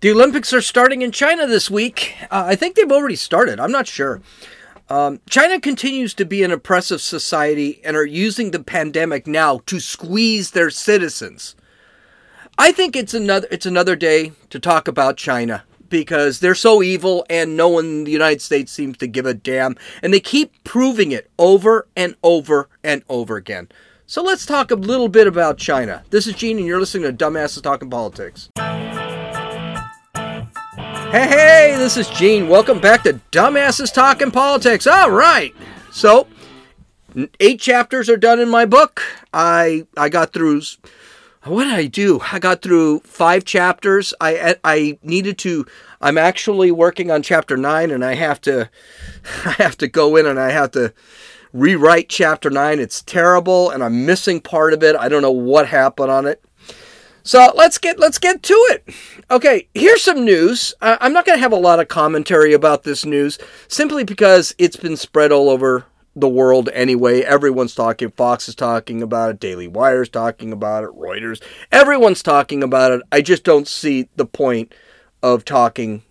[0.00, 2.14] The Olympics are starting in China this week.
[2.30, 3.60] Uh, I think they've already started.
[3.60, 4.22] I'm not sure.
[4.88, 9.78] Um, China continues to be an oppressive society and are using the pandemic now to
[9.78, 11.54] squeeze their citizens.
[12.56, 17.26] I think it's another it's another day to talk about China because they're so evil
[17.28, 20.64] and no one in the United States seems to give a damn and they keep
[20.64, 23.68] proving it over and over and over again.
[24.06, 26.04] So let's talk a little bit about China.
[26.08, 28.48] This is Gene and you're listening to Dumbasses Talking Politics.
[31.10, 32.48] Hey, hey, this is Gene.
[32.48, 34.86] Welcome back to Dumbasses Talking Politics.
[34.86, 35.52] All right.
[35.90, 36.28] So,
[37.40, 39.02] eight chapters are done in my book.
[39.32, 40.62] I I got through
[41.42, 42.20] what did I do?
[42.30, 44.14] I got through five chapters.
[44.20, 45.66] I I needed to.
[46.00, 48.70] I'm actually working on chapter nine, and I have to
[49.44, 50.94] I have to go in and I have to
[51.52, 52.78] rewrite chapter nine.
[52.78, 54.94] It's terrible, and I'm missing part of it.
[54.94, 56.40] I don't know what happened on it.
[57.22, 58.94] So let's get let's get to it.
[59.30, 60.74] Okay, here's some news.
[60.80, 64.54] Uh, I'm not going to have a lot of commentary about this news simply because
[64.58, 65.84] it's been spread all over
[66.16, 67.20] the world anyway.
[67.20, 68.10] Everyone's talking.
[68.10, 69.40] Fox is talking about it.
[69.40, 70.90] Daily Wire's talking about it.
[70.90, 71.42] Reuters.
[71.70, 73.02] Everyone's talking about it.
[73.12, 74.74] I just don't see the point
[75.22, 76.02] of talking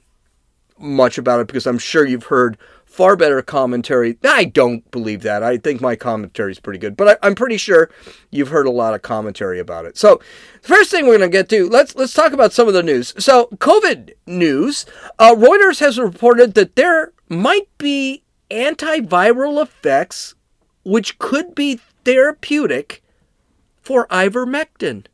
[0.78, 2.58] much about it because I'm sure you've heard
[2.90, 4.18] far better commentary.
[4.24, 5.44] I don't believe that.
[5.44, 7.90] I think my commentary is pretty good, but I, am pretty sure
[8.32, 9.98] you've heard a lot of commentary about it.
[9.98, 10.20] So,
[10.62, 13.14] first thing we're going to get to let's let's talk about some of the news.
[13.18, 14.86] So, COVID news.
[15.20, 20.34] Uh, Reuters has reported that there might be antiviral effects
[20.84, 23.04] which could be therapeutic
[23.82, 25.06] for ivermectin.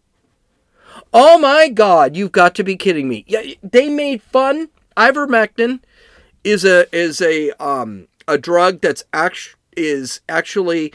[1.13, 2.15] Oh my God!
[2.15, 3.25] You've got to be kidding me.
[3.27, 5.81] Yeah, they made fun ivermectin
[6.45, 10.93] is a is a um a drug that's act is actually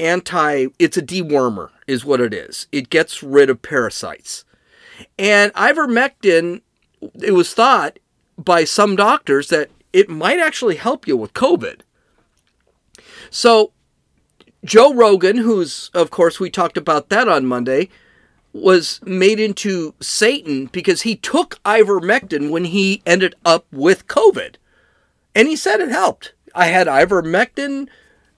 [0.00, 2.68] anti it's a dewormer is what it is.
[2.72, 4.44] It gets rid of parasites.
[5.18, 6.62] And ivermectin
[7.20, 7.98] it was thought
[8.38, 11.80] by some doctors that it might actually help you with COVID.
[13.28, 13.72] So
[14.64, 17.88] Joe Rogan, who's of course we talked about that on Monday,
[18.52, 24.56] was made into Satan because he took ivermectin when he ended up with COVID.
[25.34, 26.34] And he said it helped.
[26.54, 27.88] I had ivermectin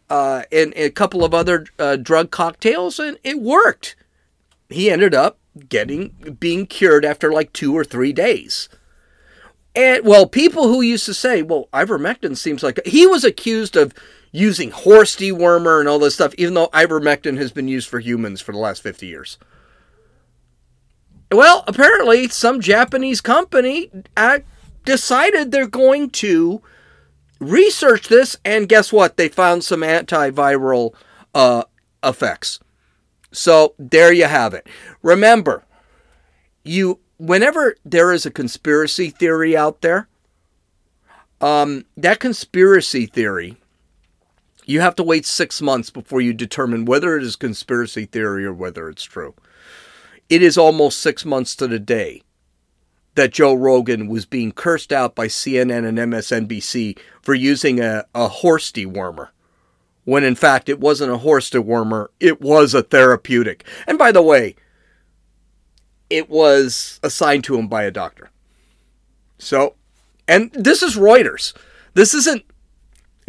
[0.09, 3.97] uh, and, a couple of other uh, drug cocktails, and it worked.
[4.69, 5.39] He ended up
[5.69, 8.69] getting being cured after like two or three days.
[9.75, 13.93] And well, people who used to say, "Well, ivermectin seems like he was accused of
[14.31, 18.41] using horse dewormer and all this stuff," even though ivermectin has been used for humans
[18.41, 19.39] for the last fifty years.
[21.33, 23.91] Well, apparently, some Japanese company
[24.85, 26.63] decided they're going to
[27.41, 29.17] researched this, and guess what?
[29.17, 30.95] They found some antiviral
[31.35, 31.65] uh,
[32.03, 32.61] effects.
[33.33, 34.69] So there you have it.
[35.03, 35.65] Remember,
[36.63, 40.09] you whenever there is a conspiracy theory out there,
[41.41, 43.57] um, that conspiracy theory,
[44.65, 48.53] you have to wait six months before you determine whether it is conspiracy theory or
[48.53, 49.35] whether it's true.
[50.31, 52.23] It is almost six months to the day
[53.15, 58.29] that Joe Rogan was being cursed out by CNN and MSNBC for using a, a
[58.29, 59.29] horse dewormer.
[60.05, 63.65] When in fact it wasn't a horse dewormer, it was a therapeutic.
[63.87, 64.57] And by the way,
[66.11, 68.31] it was assigned to him by a doctor.
[69.39, 69.75] So,
[70.29, 71.55] and this is Reuters.
[71.95, 72.45] This isn't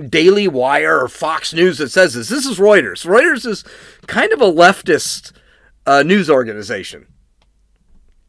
[0.10, 2.30] Daily Wire or Fox News that says this.
[2.30, 3.06] This is Reuters.
[3.06, 3.64] Reuters is
[4.08, 5.32] kind of a leftist
[5.86, 7.08] uh, news organization.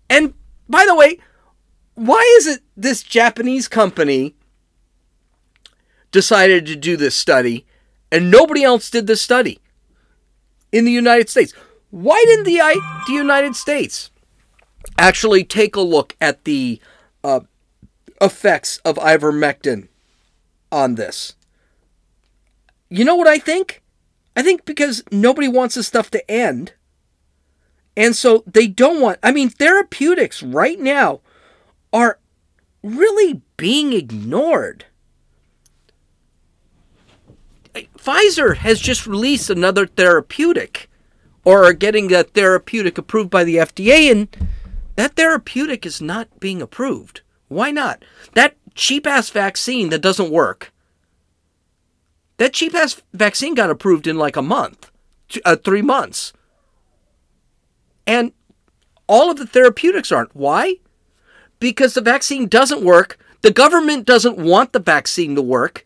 [0.09, 0.35] And
[0.69, 1.19] by the way,
[1.97, 4.35] why is it this Japanese company
[6.13, 7.67] decided to do this study
[8.13, 9.59] and nobody else did this study
[10.71, 11.53] in the United States?
[11.91, 12.59] Why didn't the,
[13.07, 14.11] the United States
[14.99, 16.81] actually take a look at the
[17.25, 17.41] uh,
[18.21, 19.89] effects of ivermectin
[20.71, 21.35] on this?
[22.91, 23.83] You know what I think?
[24.37, 26.75] I think because nobody wants this stuff to end.
[27.97, 31.21] And so they don't want, I mean, therapeutics right now
[31.97, 32.19] are
[32.83, 34.85] really being ignored.
[37.75, 40.91] Pfizer has just released another therapeutic
[41.43, 44.29] or are getting that therapeutic approved by the FDA, and
[44.97, 47.23] that therapeutic is not being approved.
[47.49, 48.05] Why not?
[48.35, 50.73] That cheap ass vaccine that doesn't work.
[52.37, 54.91] That cheap ass vaccine got approved in like a month,
[55.47, 56.35] uh, three months.
[58.07, 58.33] And
[59.07, 60.37] all of the therapeutics aren't.
[60.37, 60.77] Why?
[61.59, 63.19] Because the vaccine doesn't work.
[63.43, 65.85] The government doesn't want the vaccine to work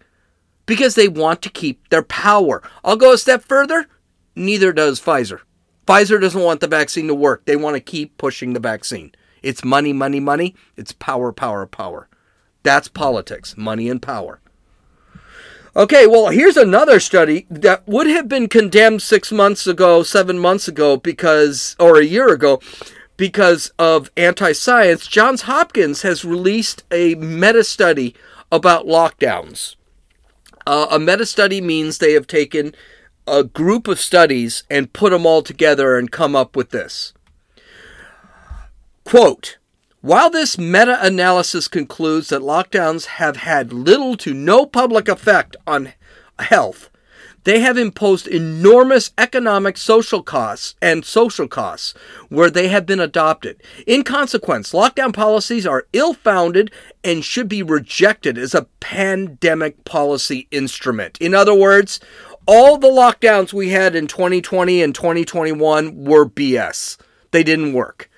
[0.67, 2.63] because they want to keep their power.
[2.85, 3.87] I'll go a step further.
[4.35, 5.41] Neither does Pfizer.
[5.87, 7.45] Pfizer doesn't want the vaccine to work.
[7.45, 9.13] They want to keep pushing the vaccine.
[9.43, 10.55] It's money, money, money.
[10.77, 12.09] It's power, power, power.
[12.63, 14.41] That's politics, money and power.
[15.75, 20.67] Okay, well, here's another study that would have been condemned six months ago, seven months
[20.67, 22.61] ago, because, or a year ago,
[23.21, 25.07] because of anti science.
[25.07, 28.15] Johns Hopkins has released a meta study
[28.51, 29.77] about lockdowns.
[30.67, 32.75] Uh, a meta study means they have taken
[33.27, 37.13] a group of studies and put them all together and come up with this.
[39.05, 39.59] Quote
[40.01, 45.93] While this meta analysis concludes that lockdowns have had little to no public effect on
[46.39, 46.89] health,
[47.45, 51.95] they have imposed enormous economic social costs and social costs
[52.29, 53.63] where they have been adopted.
[53.87, 56.71] In consequence, lockdown policies are ill founded
[57.03, 61.17] and should be rejected as a pandemic policy instrument.
[61.19, 62.01] In other words,
[62.47, 66.99] all the lockdowns we had in 2020 and 2021 were BS.
[67.31, 68.11] They didn't work.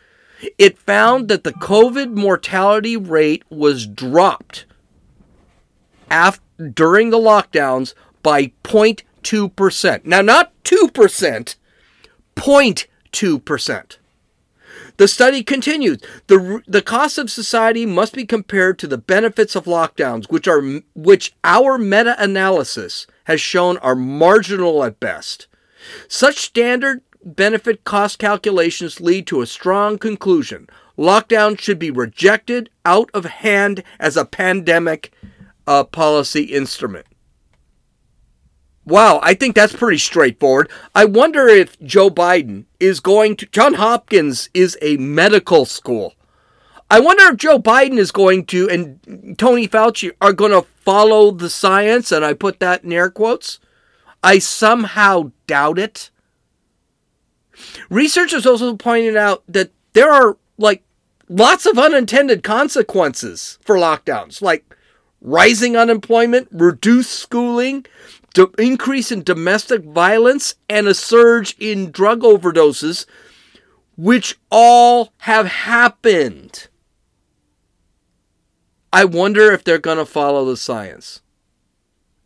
[0.58, 4.64] It found that the COVID mortality rate was dropped
[6.10, 8.52] after, during the lockdowns by
[9.22, 10.04] 0.2%.
[10.04, 11.56] Now, not 2%,
[12.36, 13.96] 0.2%.
[14.98, 15.98] The study continues.
[16.26, 20.62] The, the cost of society must be compared to the benefits of lockdowns, which are
[20.94, 25.46] which our meta-analysis has shown are marginal at best.
[26.08, 30.68] Such standard benefit cost calculations lead to a strong conclusion.
[30.98, 35.12] Lockdown should be rejected out of hand as a pandemic
[35.66, 37.06] uh, policy instrument.
[38.84, 40.68] Wow, I think that's pretty straightforward.
[40.94, 43.46] I wonder if Joe Biden is going to.
[43.46, 46.14] John Hopkins is a medical school.
[46.90, 51.30] I wonder if Joe Biden is going to, and Tony Fauci are going to follow
[51.30, 53.60] the science, and I put that in air quotes.
[54.22, 56.10] I somehow doubt it.
[57.88, 60.82] Researchers also pointed out that there are like
[61.28, 64.64] lots of unintended consequences for lockdowns, like
[65.20, 67.86] rising unemployment, reduced schooling,
[68.58, 73.06] increase in domestic violence, and a surge in drug overdoses,
[73.96, 76.68] which all have happened.
[78.92, 81.22] I wonder if they're going to follow the science.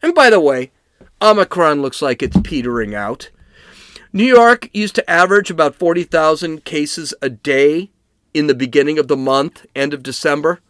[0.03, 0.73] And by the way,
[1.23, 3.31] Omicron looks like it's petering out.
[4.13, 7.91] New York used to average about 40,000 cases a day
[8.33, 10.61] in the beginning of the month, end of December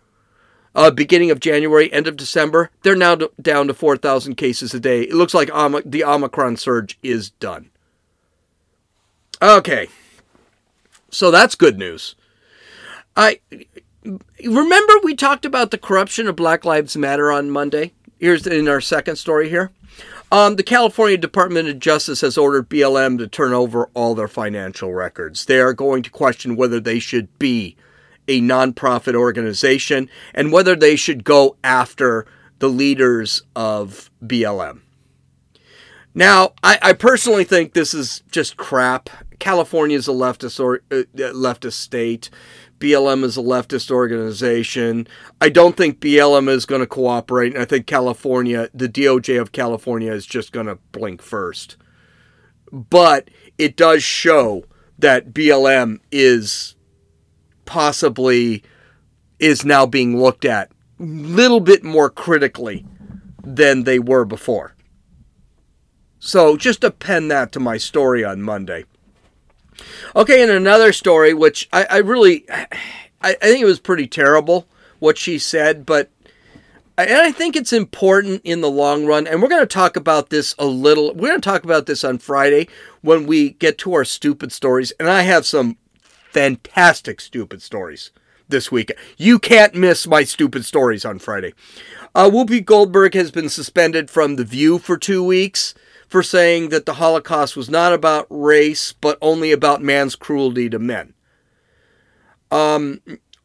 [0.76, 5.02] uh, beginning of January, end of December, they're now down to 4,000 cases a day.
[5.02, 7.70] It looks like Om- the Omicron surge is done.
[9.40, 9.88] Okay.
[11.10, 12.14] So that's good news.
[13.16, 13.40] I
[14.44, 17.92] remember we talked about the corruption of Black Lives Matter on Monday.
[18.20, 19.72] Here's in our second story here.
[20.30, 24.92] Um, the California Department of Justice has ordered BLM to turn over all their financial
[24.92, 25.46] records.
[25.46, 27.76] They are going to question whether they should be
[28.28, 32.26] a nonprofit organization and whether they should go after
[32.58, 34.80] the leaders of BLM.
[36.14, 39.10] Now, I, I personally think this is just crap.
[39.38, 42.30] California is a leftist or uh, leftist state.
[42.78, 45.06] BLM is a leftist organization.
[45.42, 49.52] I don't think BLM is going to cooperate, and I think California, the DOJ of
[49.52, 51.76] California, is just going to blink first.
[52.72, 53.28] But
[53.58, 54.64] it does show
[54.98, 56.75] that BLM is
[57.66, 58.62] possibly
[59.38, 62.86] is now being looked at a little bit more critically
[63.42, 64.74] than they were before.
[66.18, 68.84] So just append that to my story on Monday.
[70.14, 72.66] Okay, and another story, which I, I really, I,
[73.20, 74.66] I think it was pretty terrible
[74.98, 76.10] what she said, but
[76.98, 79.26] and I think it's important in the long run.
[79.26, 81.12] And we're going to talk about this a little.
[81.14, 82.68] We're going to talk about this on Friday
[83.02, 84.92] when we get to our stupid stories.
[84.92, 85.76] And I have some
[86.36, 88.10] fantastic stupid stories
[88.46, 88.92] this week.
[89.16, 91.54] You can't miss my stupid stories on Friday.
[92.14, 95.72] Uh, Whoopi Goldberg has been suspended from The View for two weeks
[96.06, 100.78] for saying that the Holocaust was not about race, but only about man's cruelty to
[100.78, 101.14] men.
[102.50, 103.00] Um,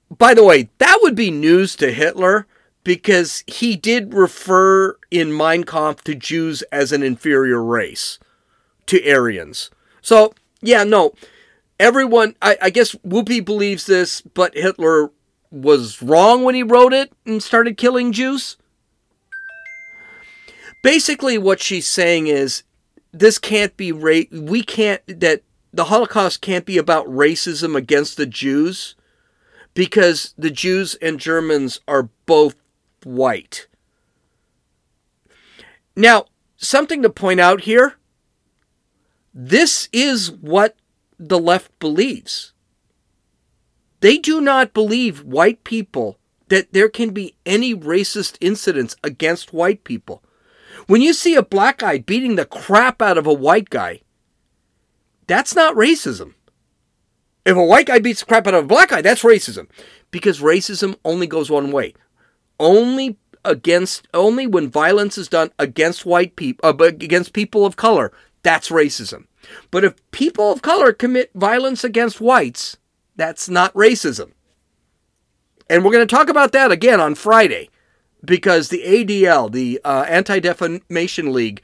[0.10, 2.46] by the way, that would be news to Hitler
[2.84, 8.20] because he did refer in Mein Kampf to Jews as an inferior race
[8.88, 9.72] to Aryans.
[10.02, 11.14] So, yeah, no,
[11.82, 15.12] everyone, I, I guess Whoopi believes this, but Hitler
[15.50, 18.56] was wrong when he wrote it and started killing Jews.
[20.84, 22.64] Basically, what she's saying is
[23.12, 25.42] this can't be ra- we can't that
[25.74, 28.96] the Holocaust can't be about racism against the Jews
[29.74, 32.56] because the Jews and Germans are both
[33.04, 33.68] white.
[35.96, 36.26] Now,
[36.58, 37.96] something to point out here
[39.34, 40.76] this is what
[41.28, 42.54] the left believes.
[44.00, 49.84] They do not believe white people that there can be any racist incidents against white
[49.84, 50.24] people.
[50.88, 54.02] When you see a black guy beating the crap out of a white guy,
[55.28, 56.34] that's not racism.
[57.46, 59.68] If a white guy beats the crap out of a black guy, that's racism.
[60.10, 61.94] Because racism only goes one way.
[62.60, 68.12] Only against only when violence is done against white people uh, against people of color,
[68.44, 69.26] that's racism.
[69.70, 72.78] But if people of color commit violence against whites,
[73.16, 74.32] that's not racism.
[75.70, 77.70] And we're going to talk about that again on Friday
[78.24, 81.62] because the ADL, the uh, Anti Defamation League,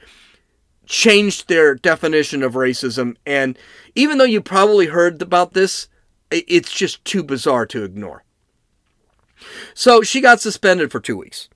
[0.86, 3.16] changed their definition of racism.
[3.26, 3.58] And
[3.94, 5.88] even though you probably heard about this,
[6.30, 8.24] it's just too bizarre to ignore.
[9.74, 11.48] So she got suspended for two weeks.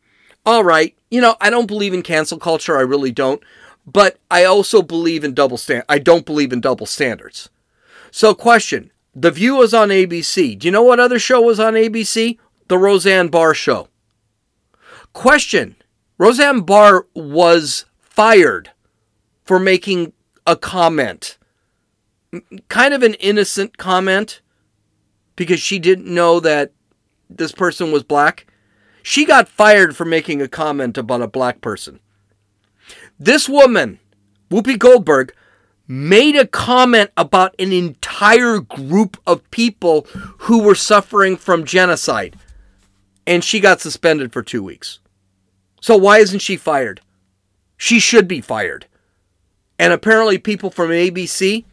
[0.45, 2.77] All right, you know, I don't believe in cancel culture.
[2.77, 3.43] I really don't.
[3.87, 5.85] But I also believe in double stand.
[5.89, 7.51] I don't believe in double standards.
[8.11, 10.59] So, question: The View was on ABC.
[10.59, 12.39] Do you know what other show was on ABC?
[12.69, 13.89] The Roseanne Barr Show.
[15.13, 15.77] Question:
[16.19, 18.71] Roseanne Barr was fired
[19.45, 20.13] for making
[20.47, 21.39] a comment,
[22.69, 24.41] kind of an innocent comment,
[25.35, 26.73] because she didn't know that
[27.29, 28.47] this person was black.
[29.03, 31.99] She got fired for making a comment about a black person.
[33.25, 34.01] This woman,
[34.51, 35.33] Whoopi Goldberg,
[35.87, 42.35] made a comment about an entire group of people who were suffering from genocide,
[43.25, 44.99] and she got suspended for two weeks.
[45.81, 47.01] So, why isn't she fired?
[47.77, 48.87] She should be fired.
[49.79, 51.65] And apparently, people from ABC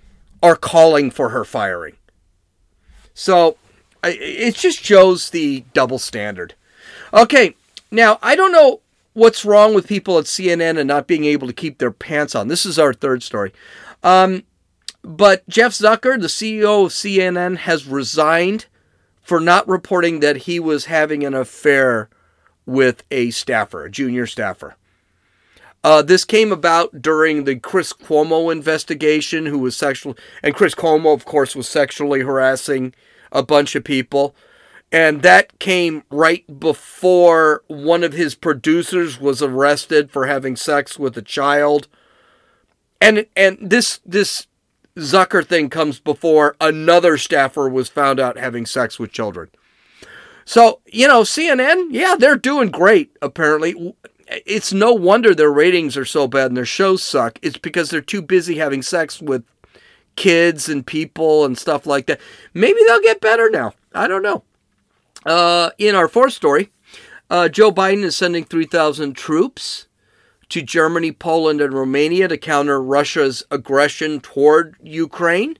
[0.43, 1.95] are calling for her firing.
[3.15, 3.57] So,
[4.03, 6.53] it just shows the double standard.
[7.11, 7.55] Okay,
[7.89, 8.81] now I don't know
[9.19, 12.47] what's wrong with people at CNN and not being able to keep their pants on.
[12.47, 13.51] This is our third story.
[14.01, 14.43] Um,
[15.03, 18.65] but Jeff Zucker, the CEO of CNN, has resigned
[19.21, 22.09] for not reporting that he was having an affair
[22.65, 24.75] with a staffer, a junior staffer.
[25.83, 31.13] Uh, this came about during the Chris Cuomo investigation, who was sexual, and Chris Cuomo,
[31.13, 32.93] of course, was sexually harassing
[33.31, 34.35] a bunch of people.
[34.91, 41.15] And that came right before one of his producers was arrested for having sex with
[41.17, 41.87] a child.
[42.99, 44.47] And and this this
[44.97, 49.49] Zucker thing comes before another staffer was found out having sex with children.
[50.43, 53.95] So, you know, CNN, yeah, they're doing great, apparently.
[54.27, 57.37] It's no wonder their ratings are so bad and their shows suck.
[57.41, 59.43] It's because they're too busy having sex with
[60.15, 62.19] kids and people and stuff like that.
[62.53, 63.73] Maybe they'll get better now.
[63.93, 64.43] I don't know.
[65.25, 66.71] Uh, in our fourth story,
[67.29, 69.87] uh, Joe Biden is sending 3,000 troops
[70.49, 75.57] to Germany, Poland, and Romania to counter Russia's aggression toward Ukraine.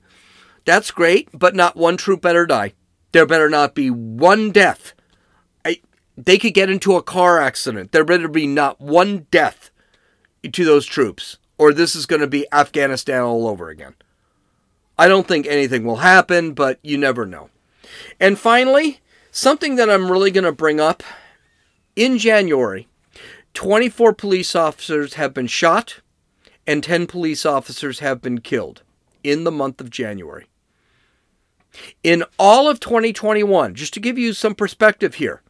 [0.64, 2.74] That's great, but not one troop better die.
[3.12, 4.92] There better not be one death.
[5.64, 5.80] I,
[6.16, 7.92] they could get into a car accident.
[7.92, 9.70] There better be not one death
[10.50, 13.94] to those troops, or this is going to be Afghanistan all over again.
[14.98, 17.48] I don't think anything will happen, but you never know.
[18.18, 19.00] And finally,
[19.30, 21.02] something that I'm really going to bring up
[21.96, 22.88] in January
[23.54, 26.00] 24 police officers have been shot
[26.66, 28.82] and 10 police officers have been killed
[29.24, 30.46] in the month of January.
[32.02, 35.42] In all of 2021, just to give you some perspective here,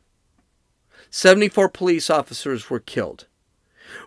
[1.10, 3.26] 74 police officers were killed.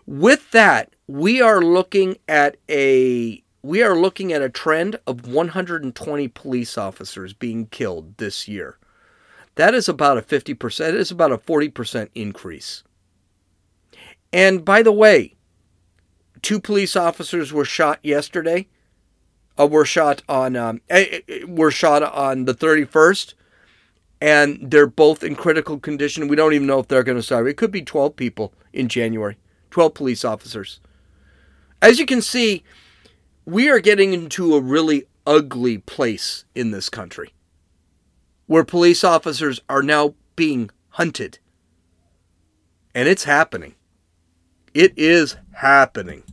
[0.06, 6.28] With that, we are looking at a we are looking at a trend of 120
[6.28, 8.78] police officers being killed this year.
[9.56, 12.82] That is about a 50%, it is about a 40% increase.
[14.32, 15.34] And by the way,
[16.42, 18.68] two police officers were shot yesterday.
[19.56, 23.34] Uh, were shot on um, eh, eh, were shot on the 31st
[24.20, 26.28] and they're both in critical condition.
[26.28, 27.46] We don't even know if they're going to survive.
[27.46, 29.36] It could be 12 people in January,
[29.70, 30.80] 12 police officers.
[31.82, 32.64] As you can see,
[33.44, 37.32] we are getting into a really ugly place in this country
[38.46, 41.38] where police officers are now being hunted.
[42.94, 43.74] And it's happening.
[44.72, 46.24] It is happening.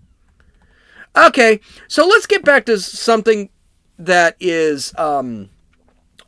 [1.15, 3.49] Okay, so let's get back to something
[3.97, 5.49] that is um,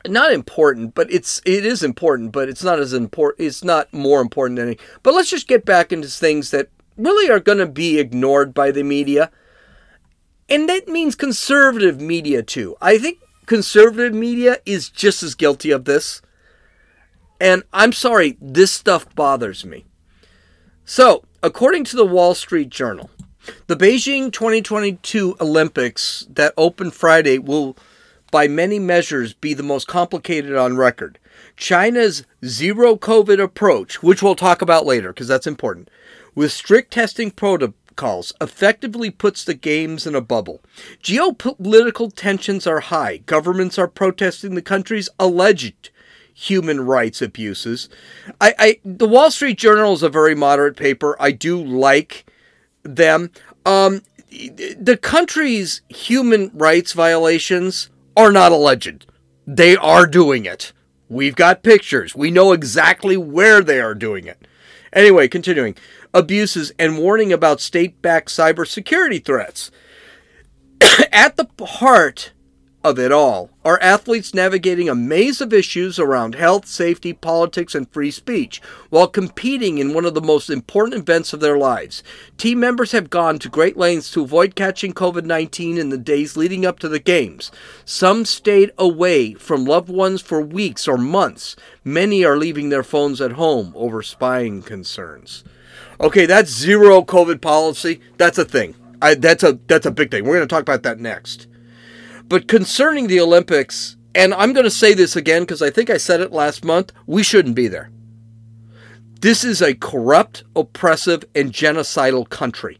[0.05, 3.47] not important, but it's it is important, but it's not as important.
[3.47, 4.77] It's not more important than any.
[5.01, 8.71] But let's just get back into things that really are going to be ignored by
[8.71, 9.31] the media
[10.49, 12.75] and that means conservative media too.
[12.81, 16.21] I think conservative media is just as guilty of this.
[17.39, 19.85] And I'm sorry, this stuff bothers me.
[20.85, 23.09] So, according to the Wall Street Journal,
[23.67, 27.77] the Beijing 2022 Olympics that open Friday will,
[28.31, 31.19] by many measures, be the most complicated on record.
[31.57, 35.89] China's zero COVID approach, which we'll talk about later because that's important,
[36.35, 37.31] with strict testing
[37.93, 40.61] protocols, effectively puts the games in a bubble.
[41.01, 43.17] Geopolitical tensions are high.
[43.17, 45.89] Governments are protesting the country's alleged
[46.33, 47.89] human rights abuses.
[48.41, 51.15] I, I the Wall Street Journal is a very moderate paper.
[51.19, 52.25] I do like
[52.83, 53.31] them.
[53.65, 59.05] Um, the country's human rights violations are not alleged.
[59.45, 60.73] They are doing it.
[61.07, 62.15] We've got pictures.
[62.15, 64.47] We know exactly where they are doing it.
[64.93, 65.75] Anyway, continuing.
[66.13, 69.71] Abuses and warning about state backed cybersecurity threats.
[71.11, 72.31] At the heart
[72.83, 77.89] of it all are athletes navigating a maze of issues around health, safety, politics, and
[77.91, 82.03] free speech while competing in one of the most important events of their lives.
[82.37, 86.35] Team members have gone to great lengths to avoid catching COVID 19 in the days
[86.35, 87.51] leading up to the Games.
[87.85, 91.55] Some stayed away from loved ones for weeks or months.
[91.85, 95.43] Many are leaving their phones at home over spying concerns.
[96.01, 98.01] Okay, that's zero COVID policy.
[98.17, 98.75] That's a thing.
[99.01, 100.25] I, that's a that's a big thing.
[100.25, 101.47] We're going to talk about that next.
[102.33, 105.97] But concerning the Olympics, and I'm going to say this again because I think I
[105.97, 107.91] said it last month, we shouldn't be there.
[109.21, 112.79] This is a corrupt, oppressive, and genocidal country.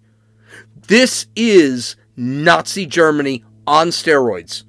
[0.88, 4.64] This is Nazi Germany on steroids.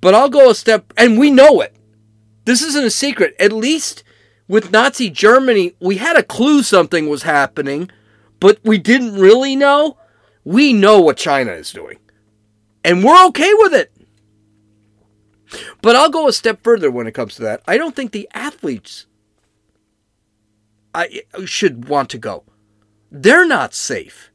[0.00, 1.74] But I'll go a step, and we know it.
[2.44, 3.34] This isn't a secret.
[3.40, 4.04] At least
[4.46, 7.90] with Nazi Germany, we had a clue something was happening,
[8.38, 9.98] but we didn't really know.
[10.44, 11.98] We know what China is doing.
[12.84, 13.92] And we're okay with it.
[15.82, 17.62] But I'll go a step further when it comes to that.
[17.66, 19.06] I don't think the athletes
[20.94, 22.44] I should want to go.
[23.10, 24.30] They're not safe.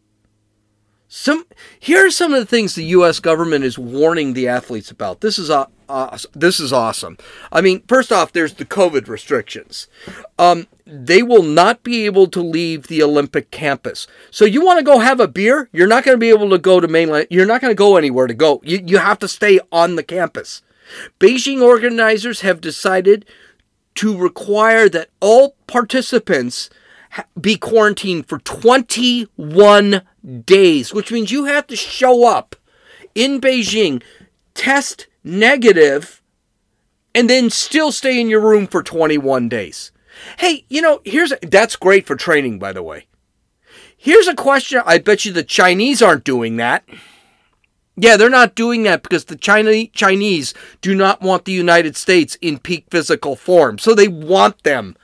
[1.07, 1.45] Some
[1.79, 3.19] here are some of the things the U.S.
[3.19, 5.21] government is warning the athletes about.
[5.21, 5.51] This is
[5.93, 7.17] uh, this is awesome.
[7.51, 9.87] I mean, first off, there's the COVID restrictions.
[10.39, 14.07] Um, they will not be able to leave the Olympic campus.
[14.31, 15.69] So you want to go have a beer?
[15.71, 17.27] You're not going to be able to go to mainland.
[17.29, 18.59] You're not going to go anywhere to go.
[18.63, 20.63] You you have to stay on the campus.
[21.19, 23.25] Beijing organizers have decided
[23.95, 26.71] to require that all participants
[27.39, 30.01] be quarantined for 21
[30.45, 32.55] days, which means you have to show up
[33.13, 34.01] in Beijing,
[34.55, 36.21] test negative,
[37.15, 39.91] and then still stay in your room for 21 days.
[40.39, 43.07] Hey, you know, here's that's great for training, by the way.
[43.97, 46.83] Here's a question I bet you the Chinese aren't doing that.
[47.95, 52.57] Yeah, they're not doing that because the Chinese do not want the United States in
[52.57, 53.77] peak physical form.
[53.77, 54.95] So they want them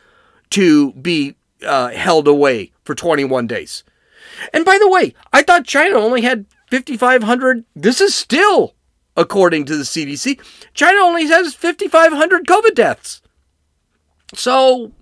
[0.52, 3.84] to be uh, held away for 21 days.
[4.54, 7.64] And by the way, I thought China only had 5,500.
[7.76, 8.74] This is still,
[9.20, 10.40] according to the CDC,
[10.74, 13.22] China only has 5,500 COVID deaths.
[14.34, 14.94] So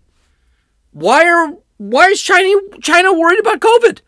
[0.91, 2.49] why are why is China
[2.81, 3.99] China worried about COVID?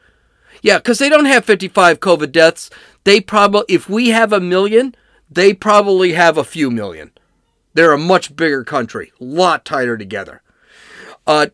[0.62, 2.70] Yeah, because they don't have 55 COVID deaths.
[3.04, 4.96] They probably, if we have a million,
[5.30, 7.12] they probably have a few million.
[7.74, 10.42] They're a much bigger country, a lot tighter together.
[11.26, 11.48] Uh,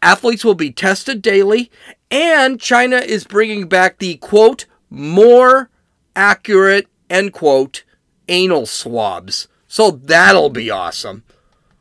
[0.00, 1.70] athletes will be tested daily,
[2.10, 5.68] and China is bringing back the quote, more
[6.14, 7.82] accurate, end quote,
[8.28, 9.48] anal swabs.
[9.68, 11.24] So that'll be awesome.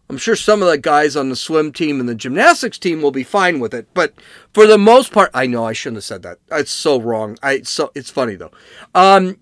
[0.09, 3.11] I'm sure some of the guys on the swim team and the gymnastics team will
[3.11, 4.13] be fine with it, but
[4.53, 6.37] for the most part, I know I shouldn't have said that.
[6.51, 7.37] It's so wrong.
[7.41, 8.51] I so it's funny though.
[8.93, 9.37] Um,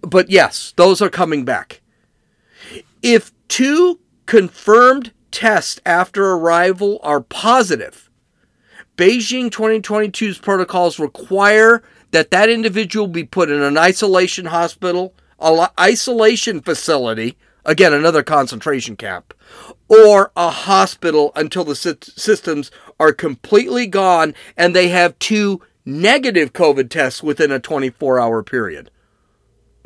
[0.00, 1.82] but yes, those are coming back.
[3.00, 8.10] If two confirmed tests after arrival are positive.
[8.96, 17.36] Beijing 2022's protocols require that that individual be put in an isolation hospital, isolation facility,
[17.64, 19.34] again another concentration camp,
[19.88, 22.70] or a hospital until the systems
[23.00, 28.90] are completely gone and they have two negative COVID tests within a 24-hour period.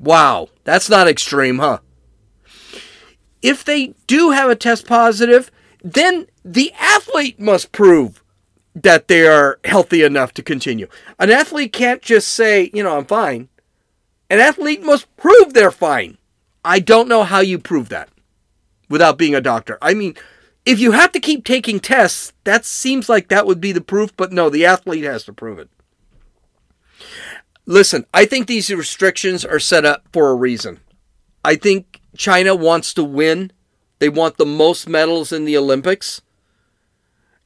[0.01, 1.79] Wow, that's not extreme, huh?
[3.41, 5.51] If they do have a test positive,
[5.83, 8.23] then the athlete must prove
[8.75, 10.89] that they are healthy enough to continue.
[11.19, 13.49] An athlete can't just say, you know, I'm fine.
[14.33, 16.17] An athlete must prove they're fine.
[16.65, 18.09] I don't know how you prove that
[18.89, 19.77] without being a doctor.
[19.83, 20.17] I mean,
[20.65, 24.17] if you have to keep taking tests, that seems like that would be the proof,
[24.17, 25.69] but no, the athlete has to prove it.
[27.67, 30.81] Listen, I think these restrictions are set up for a reason.
[31.45, 33.53] I think China wants to win.
[33.99, 36.23] They want the most medals in the Olympics.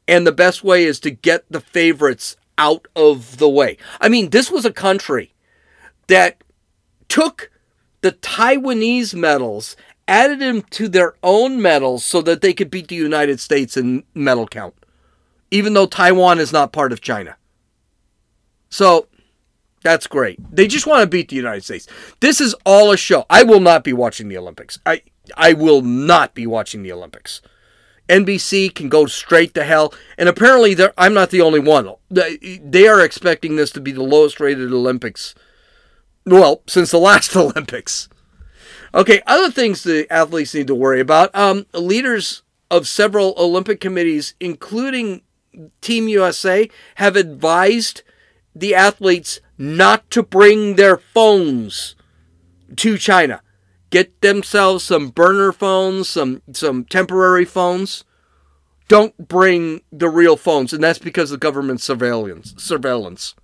[0.06, 3.76] And the best way is to get the favorites out of the way.
[4.00, 5.34] I mean, this was a country
[6.06, 6.44] that
[7.08, 7.50] took
[8.00, 9.76] the Taiwanese medals
[10.08, 14.04] added them to their own medals so that they could beat the United States in
[14.14, 14.74] medal count,
[15.50, 17.36] even though Taiwan is not part of China.
[18.70, 19.08] So
[19.82, 20.38] that's great.
[20.54, 21.86] They just want to beat the United States.
[22.20, 23.24] This is all a show.
[23.30, 24.78] I will not be watching the Olympics.
[24.86, 25.02] I
[25.36, 27.40] I will not be watching the Olympics.
[28.08, 29.92] NBC can go straight to hell.
[30.16, 31.92] And apparently, I'm not the only one.
[32.10, 35.34] They are expecting this to be the lowest rated Olympics,
[36.26, 38.08] well, since the last Olympics.
[38.94, 41.34] Okay, other things the athletes need to worry about.
[41.34, 45.22] Um, leaders of several Olympic committees, including
[45.80, 48.02] Team USA, have advised
[48.54, 51.94] the athletes not to bring their phones
[52.76, 53.42] to China.
[53.90, 58.04] Get themselves some burner phones, some some temporary phones.
[58.88, 62.54] Don't bring the real phones, and that's because of government surveillance.
[62.56, 63.34] Surveillance.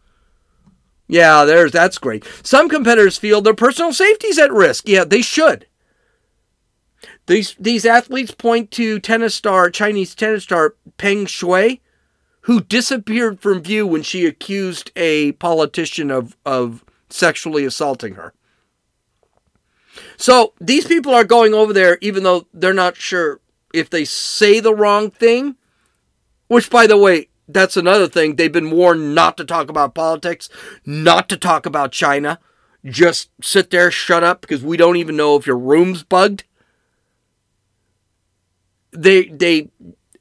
[1.09, 2.27] Yeah, there's that's great.
[2.43, 4.89] Some competitors feel their personal safety is at risk.
[4.89, 5.67] Yeah, they should.
[7.27, 11.81] These these athletes point to tennis star Chinese tennis star Peng Shuai,
[12.43, 18.33] who disappeared from view when she accused a politician of of sexually assaulting her.
[20.17, 23.41] So these people are going over there even though they're not sure
[23.75, 25.57] if they say the wrong thing,
[26.49, 28.37] which by the way, that's another thing.
[28.37, 30.49] They've been warned not to talk about politics,
[30.87, 32.39] not to talk about China.
[32.85, 36.45] Just sit there, shut up, because we don't even know if your room's bugged.
[38.93, 39.71] They, they,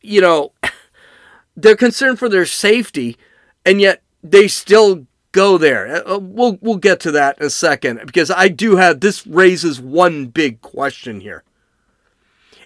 [0.01, 0.53] you know,
[1.55, 3.17] they're concerned for their safety,
[3.65, 6.07] and yet they still go there.
[6.07, 9.79] Uh, we'll we'll get to that in a second because I do have this raises
[9.79, 11.43] one big question here.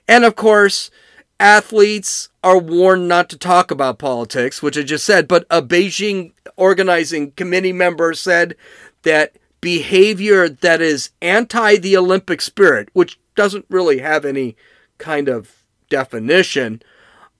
[0.08, 0.92] And of course,
[1.40, 6.32] athletes are warned not to talk about politics, which I just said, but a Beijing
[6.56, 8.56] organizing committee member said
[9.02, 14.56] that behavior that is anti the Olympic spirit, which doesn't really have any
[15.00, 16.84] kind of definition,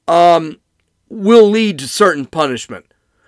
[0.08, 0.60] um,
[1.08, 2.88] will lead to certain punishment.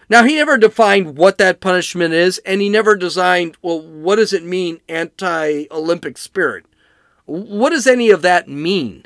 [0.10, 4.34] Now, he never defined what that punishment is, and he never designed, well, what does
[4.34, 6.66] it mean, anti Olympic spirit?
[7.26, 9.06] What does any of that mean?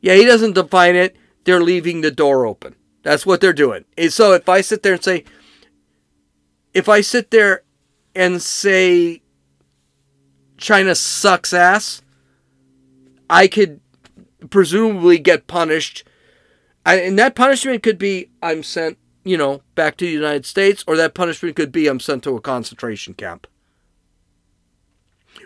[0.00, 1.16] Yeah, he doesn't define it.
[1.44, 2.76] They're leaving the door open.
[3.02, 3.84] That's what they're doing.
[3.98, 5.24] And so if I sit there and say,
[6.72, 7.62] if I sit there
[8.14, 9.22] and say
[10.56, 12.02] China sucks ass,
[13.28, 13.80] I could
[14.50, 16.04] presumably get punished.
[16.84, 20.96] And that punishment could be I'm sent you know, back to the United States, or
[20.96, 23.46] that punishment could be I'm sent to a concentration camp.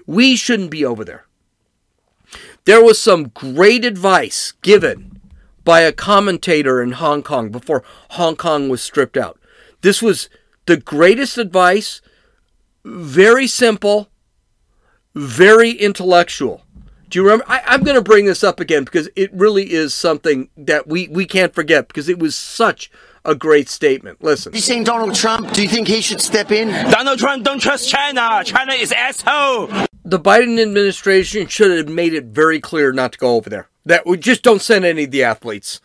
[0.06, 1.26] We shouldn't be over there.
[2.64, 5.15] There was some great advice given
[5.66, 9.38] by a commentator in Hong Kong before Hong Kong was stripped out.
[9.82, 10.30] This was
[10.66, 12.00] the greatest advice,
[12.84, 14.08] very simple,
[15.14, 16.62] very intellectual.
[17.10, 17.44] Do you remember?
[17.48, 21.08] I, am going to bring this up again because it really is something that we,
[21.08, 22.90] we can't forget because it was such
[23.24, 24.22] a great statement.
[24.22, 24.54] Listen.
[24.54, 25.52] You saying Donald Trump?
[25.52, 26.68] Do you think he should step in?
[26.90, 28.42] Donald Trump don't trust China.
[28.44, 29.66] China is asshole.
[30.04, 33.68] The Biden administration should have made it very clear not to go over there.
[33.86, 35.80] That we just don't send any of the athletes.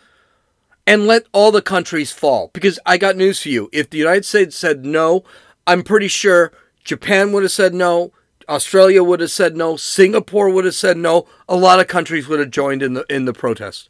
[0.86, 2.50] And let all the countries fall.
[2.52, 3.70] Because I got news for you.
[3.72, 5.24] If the United States said no,
[5.66, 6.52] I'm pretty sure
[6.84, 8.12] Japan would have said no.
[8.50, 9.78] Australia would have said no.
[9.78, 11.28] Singapore would have said no.
[11.48, 13.90] A lot of countries would have joined in the in the protest.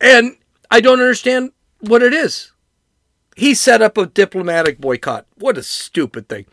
[0.00, 0.36] And
[0.70, 2.52] I don't understand what it is.
[3.36, 5.26] He set up a diplomatic boycott.
[5.36, 6.46] What a stupid thing.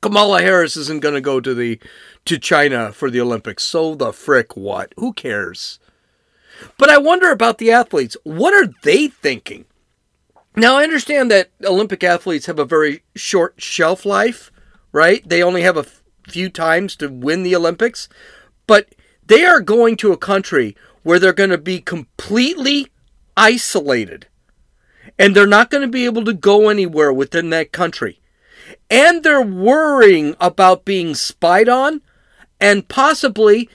[0.00, 1.78] Kamala Harris isn't going to go to the
[2.24, 3.64] to China for the Olympics.
[3.64, 4.92] So the frick what?
[4.96, 5.78] Who cares?
[6.78, 8.16] But I wonder about the athletes.
[8.24, 9.64] What are they thinking?
[10.56, 14.50] Now I understand that Olympic athletes have a very short shelf life,
[14.92, 15.26] right?
[15.26, 15.86] They only have a
[16.28, 18.08] few times to win the Olympics,
[18.66, 22.88] but they are going to a country where they're going to be completely
[23.36, 24.26] isolated
[25.18, 28.20] and they're not going to be able to go anywhere within that country.
[28.90, 32.02] And they're worrying about being spied on
[32.60, 33.70] and possibly,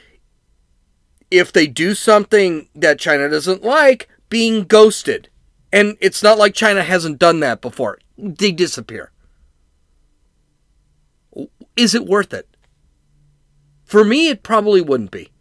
[1.31, 5.29] if they do something that China doesn't like, being ghosted.
[5.71, 7.97] And it's not like China hasn't done that before.
[8.17, 9.11] They disappear.
[11.75, 12.47] Is it worth it?
[13.83, 15.31] For me, it probably wouldn't be.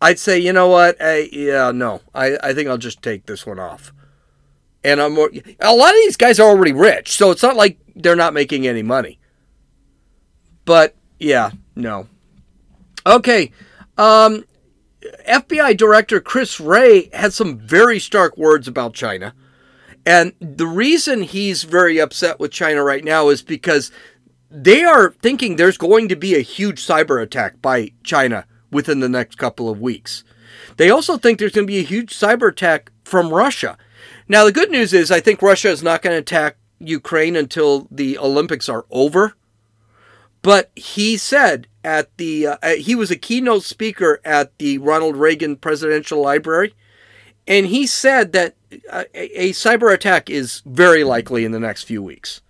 [0.00, 0.96] I'd say, you know what?
[1.00, 2.00] I, yeah, no.
[2.14, 3.92] I, I think I'll just take this one off
[4.84, 8.16] and I'm a lot of these guys are already rich, so it's not like they're
[8.16, 9.18] not making any money.
[10.64, 12.08] But yeah, no.
[13.04, 13.50] Okay,
[13.98, 14.44] um,
[15.28, 19.34] FBI Director Chris Wray had some very stark words about China.
[20.04, 23.92] And the reason he's very upset with China right now is because
[24.50, 29.08] they are thinking there's going to be a huge cyber attack by China within the
[29.08, 30.24] next couple of weeks.
[30.76, 33.78] They also think there's going to be a huge cyber attack from Russia.
[34.28, 37.88] Now, the good news is I think Russia is not going to attack Ukraine until
[37.90, 39.34] the Olympics are over.
[40.42, 45.56] But he said at the, uh, he was a keynote speaker at the Ronald Reagan
[45.56, 46.74] Presidential Library.
[47.46, 48.54] And he said that
[48.90, 52.40] a, a cyber attack is very likely in the next few weeks.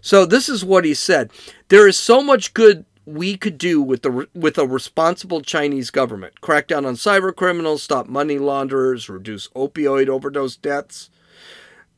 [0.00, 1.30] So this is what he said.
[1.68, 6.40] There is so much good we could do with the with a responsible Chinese government.
[6.40, 11.10] Crack down on cyber criminals, stop money launderers, reduce opioid overdose deaths.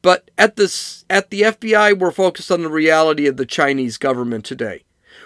[0.07, 4.45] But at this at the FBI we're focused on the reality of the Chinese government
[4.45, 4.85] today.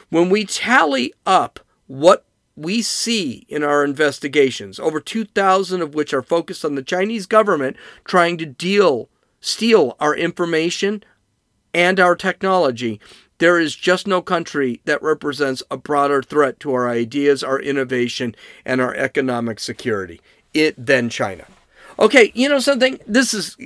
[0.09, 2.25] When we tally up what
[2.57, 7.77] we see in our investigations, over 2,000 of which are focused on the Chinese government
[8.07, 9.11] trying to deal,
[9.43, 11.05] steal our information
[11.75, 13.03] and our technology,
[13.37, 18.35] there is just no country that represents a broader threat to our ideas, our innovation,
[18.64, 20.23] and our economic security
[20.55, 21.45] it, than China.
[21.99, 22.99] Okay, you know something?
[23.07, 23.59] This is.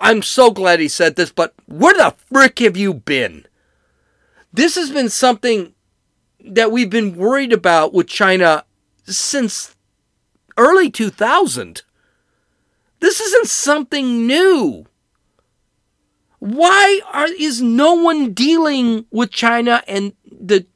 [0.00, 3.46] I'm so glad he said this, but where the frick have you been?
[4.52, 5.74] This has been something
[6.44, 8.64] that we've been worried about with China
[9.04, 9.76] since
[10.56, 11.82] early 2000.
[13.00, 14.86] This isn't something new.
[16.38, 20.66] Why are, is no one dealing with China and the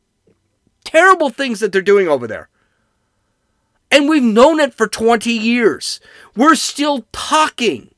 [0.85, 2.49] terrible things that they're doing over there?
[3.91, 6.01] And we've known it for 20 years.
[6.37, 7.94] We're still talking.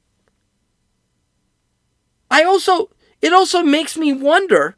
[2.31, 2.91] I also,
[3.23, 4.77] it also makes me wonder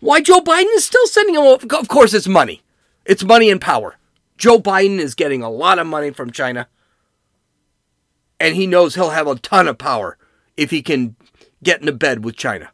[0.00, 1.42] why Joe Biden is still sending him.
[1.44, 2.62] Of course, it's money.
[3.04, 3.96] It's money and power.
[4.36, 6.68] Joe Biden is getting a lot of money from China.
[8.38, 10.16] And he knows he'll have a ton of power
[10.56, 11.16] if he can
[11.62, 12.70] get into bed with China.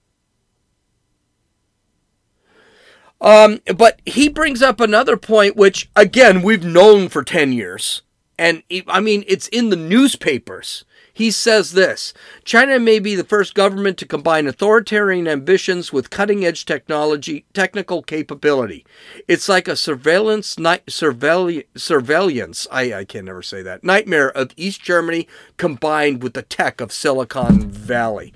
[3.20, 8.02] Um, but he brings up another point, which again we've known for ten years,
[8.38, 10.84] and I mean it's in the newspapers.
[11.16, 12.12] He says this:
[12.44, 18.84] China may be the first government to combine authoritarian ambitions with cutting-edge technology, technical capability.
[19.26, 22.66] It's like a surveillance surveil, surveillance.
[22.70, 25.26] I I can never say that nightmare of East Germany
[25.56, 28.34] combined with the tech of Silicon Valley.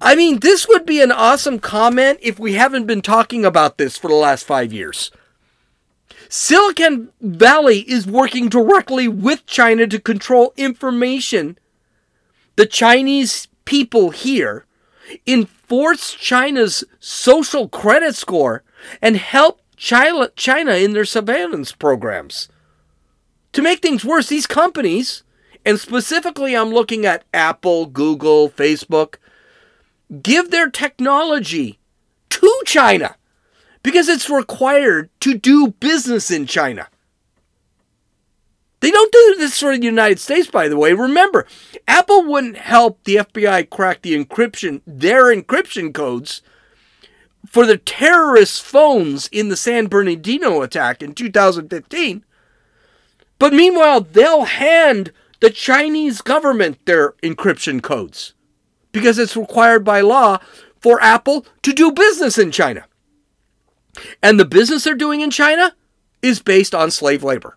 [0.00, 3.96] I mean, this would be an awesome comment if we haven't been talking about this
[3.96, 5.12] for the last five years.
[6.28, 11.58] Silicon Valley is working directly with China to control information.
[12.56, 14.66] The Chinese people here
[15.26, 18.62] enforce China's social credit score
[19.00, 22.48] and help China, China in their surveillance programs.
[23.52, 25.22] To make things worse, these companies,
[25.64, 29.16] and specifically I'm looking at Apple, Google, Facebook,
[30.20, 31.78] give their technology
[32.30, 33.16] to China
[33.88, 36.88] because it's required to do business in China.
[38.80, 40.92] They don't do this for the United States, by the way.
[40.92, 41.46] Remember,
[41.88, 46.42] Apple wouldn't help the FBI crack the encryption, their encryption codes
[47.46, 52.26] for the terrorist phones in the San Bernardino attack in 2015.
[53.38, 58.34] But meanwhile, they'll hand the Chinese government their encryption codes
[58.92, 60.40] because it's required by law
[60.78, 62.84] for Apple to do business in China.
[64.22, 65.74] And the business they're doing in China
[66.22, 67.56] is based on slave labor,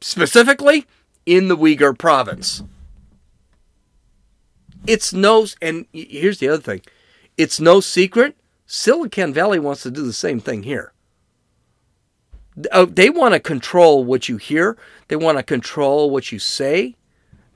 [0.00, 0.86] specifically
[1.24, 2.62] in the Uyghur province.
[4.86, 6.82] It's no, and here's the other thing
[7.36, 8.36] it's no secret
[8.66, 10.92] Silicon Valley wants to do the same thing here.
[12.72, 14.76] Uh, they want to control what you hear,
[15.08, 16.96] they want to control what you say,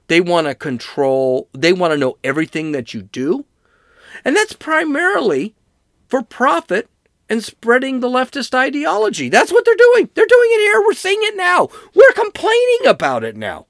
[0.09, 3.47] they want to control, they want to know everything that you do.
[4.25, 5.55] And that's primarily
[6.09, 6.91] for profit
[7.31, 9.29] and spreading the leftist ideology.
[9.29, 10.11] That's what they're doing.
[10.15, 10.83] They're doing it here.
[10.85, 11.69] We're seeing it now.
[11.95, 13.67] We're complaining about it now.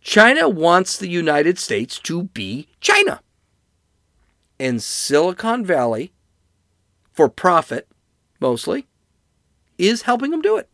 [0.00, 3.22] China wants the United States to be China.
[4.58, 6.12] And Silicon Valley,
[7.12, 7.86] for profit
[8.40, 8.88] mostly,
[9.78, 10.68] is helping them do it.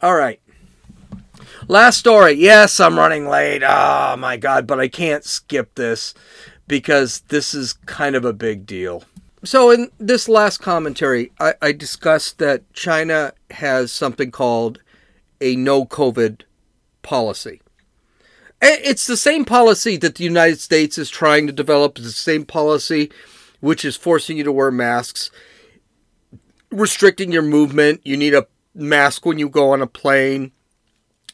[0.00, 0.40] All right.
[1.68, 2.32] Last story.
[2.32, 3.62] Yes, I'm running late.
[3.62, 6.14] Oh my God, but I can't skip this
[6.66, 9.04] because this is kind of a big deal.
[9.46, 14.82] So, in this last commentary, I, I discussed that China has something called
[15.40, 16.42] a no COVID
[17.02, 17.62] policy.
[18.60, 21.98] It's the same policy that the United States is trying to develop.
[21.98, 23.10] It's the same policy
[23.60, 25.30] which is forcing you to wear masks,
[26.70, 28.00] restricting your movement.
[28.04, 30.52] You need a mask when you go on a plane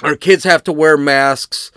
[0.02, 1.70] our kids have to wear masks,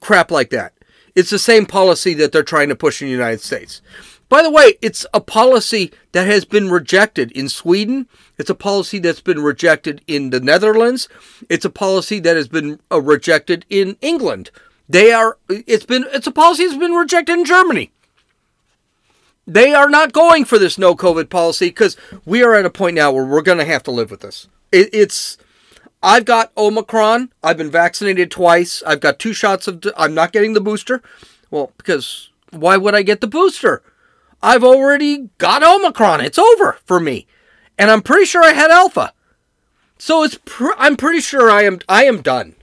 [0.00, 0.72] crap like that.
[1.14, 3.80] It's the same policy that they're trying to push in the United States.
[4.28, 8.06] By the way, it's a policy that has been rejected in Sweden.
[8.36, 11.08] It's a policy that's been rejected in the Netherlands.
[11.48, 14.50] It's a policy that has been uh, rejected in England.
[14.88, 17.90] They are it's been it's a policy that's been rejected in Germany.
[19.46, 22.96] They are not going for this no COVID policy because we are at a point
[22.96, 24.46] now where we're going to have to live with this.
[24.72, 25.38] It, it's
[26.02, 27.32] I've got Omicron.
[27.42, 28.82] I've been vaccinated twice.
[28.86, 29.82] I've got two shots of.
[29.96, 31.02] I'm not getting the booster.
[31.50, 33.82] Well, because why would I get the booster?
[34.42, 36.20] I've already got Omicron.
[36.20, 37.26] It's over for me.
[37.78, 39.12] And I'm pretty sure I had Alpha.
[39.98, 42.54] So it's pr- I'm pretty sure I am I am done.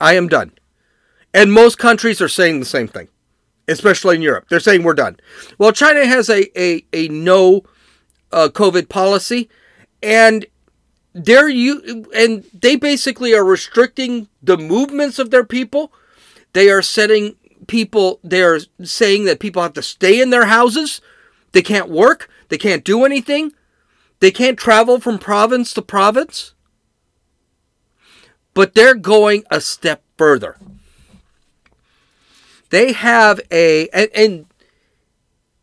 [0.00, 0.52] I am done.
[1.32, 3.08] And most countries are saying the same thing.
[3.68, 4.46] Especially in Europe.
[4.48, 5.18] They're saying we're done.
[5.58, 7.64] Well, China has a a, a no
[8.32, 9.48] uh, COVID policy
[10.02, 10.46] and
[11.12, 15.92] they're you and they basically are restricting the movements of their people.
[16.52, 17.36] They are setting
[17.70, 21.00] people they're saying that people have to stay in their houses.
[21.52, 23.52] They can't work, they can't do anything.
[24.18, 26.52] They can't travel from province to province.
[28.54, 30.56] But they're going a step further.
[32.70, 34.46] They have a and, and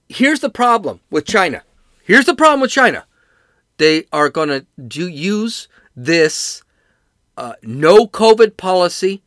[0.08, 1.64] here's the problem with China.
[2.06, 3.06] Here's the problem with China.
[3.78, 6.64] They are going to use this
[7.36, 9.24] uh, no COVID policy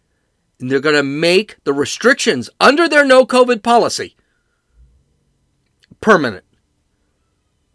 [0.60, 4.16] and they're going to make the restrictions under their no COVID policy
[6.00, 6.44] permanent.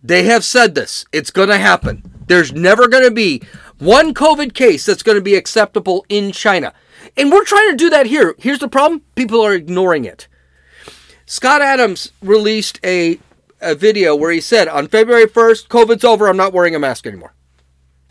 [0.04, 1.06] They have said this.
[1.12, 2.04] It's going to happen.
[2.28, 3.42] There's never going to be
[3.80, 6.74] one COVID case that's going to be acceptable in China.
[7.18, 8.36] And we're trying to do that here.
[8.38, 10.28] Here's the problem people are ignoring it.
[11.26, 13.20] Scott Adams released a,
[13.62, 16.28] a video where he said, on February 1st, COVID's over.
[16.28, 17.34] I'm not wearing a mask anymore.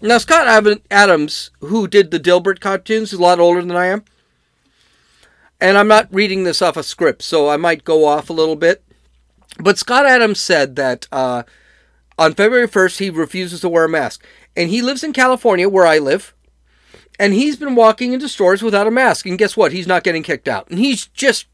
[0.00, 0.46] Now, Scott
[0.90, 4.04] Adams, who did the Dilbert cartoons, is a lot older than I am
[5.64, 8.54] and I'm not reading this off a script, so I might go off a little
[8.54, 8.84] bit.
[9.58, 11.44] But Scott Adams said that uh,
[12.18, 14.22] on February 1st, he refuses to wear a mask.
[14.54, 16.34] And he lives in California, where I live.
[17.18, 19.24] And he's been walking into stores without a mask.
[19.24, 19.72] And guess what?
[19.72, 20.68] He's not getting kicked out.
[20.68, 21.46] And he's just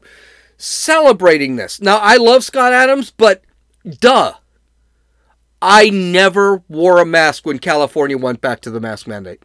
[0.57, 1.79] celebrating this.
[1.79, 3.43] Now, I love Scott Adams, but
[3.87, 4.33] duh.
[5.61, 9.43] I never wore a mask when California went back to the mask mandate.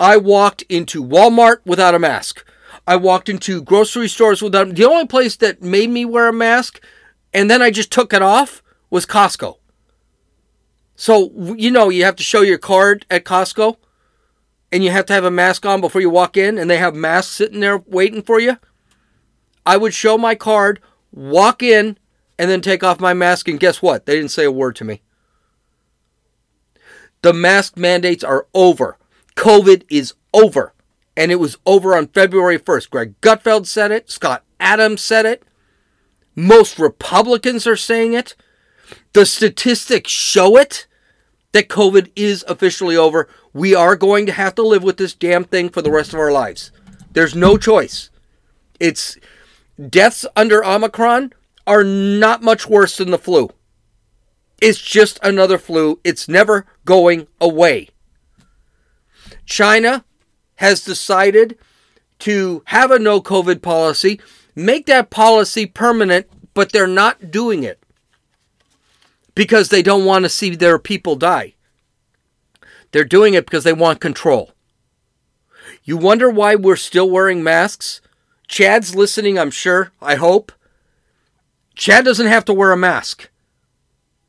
[0.00, 2.42] I walked into Walmart without a mask.
[2.86, 4.76] I walked into grocery stores without them.
[4.76, 6.80] the only place that made me wear a mask
[7.34, 9.58] and then I just took it off was Costco.
[10.94, 13.76] So, you know, you have to show your card at Costco
[14.70, 16.94] and you have to have a mask on before you walk in and they have
[16.94, 18.56] masks sitting there waiting for you.
[19.66, 20.80] I would show my card,
[21.12, 21.98] walk in,
[22.38, 24.06] and then take off my mask and guess what?
[24.06, 25.02] They didn't say a word to me.
[27.22, 28.96] The mask mandates are over.
[29.34, 30.72] COVID is over
[31.16, 32.90] and it was over on February 1st.
[32.90, 35.42] Greg Gutfeld said it, Scott Adams said it,
[36.34, 38.34] most Republicans are saying it.
[39.14, 40.86] The statistics show it
[41.52, 43.28] that COVID is officially over.
[43.54, 46.20] We are going to have to live with this damn thing for the rest of
[46.20, 46.70] our lives.
[47.12, 48.10] There's no choice.
[48.78, 49.16] It's
[49.88, 51.32] deaths under Omicron
[51.66, 53.48] are not much worse than the flu.
[54.60, 55.98] It's just another flu.
[56.04, 57.88] It's never going away.
[59.46, 60.04] China
[60.56, 61.58] has decided
[62.20, 64.20] to have a no COVID policy,
[64.54, 67.78] make that policy permanent, but they're not doing it
[69.34, 71.54] because they don't want to see their people die.
[72.92, 74.52] They're doing it because they want control.
[75.84, 78.00] You wonder why we're still wearing masks?
[78.48, 79.92] Chad's listening, I'm sure.
[80.00, 80.52] I hope.
[81.74, 83.28] Chad doesn't have to wear a mask.